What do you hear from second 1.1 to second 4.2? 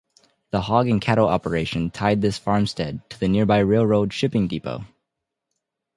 operation tied this farmstead to the nearby railroad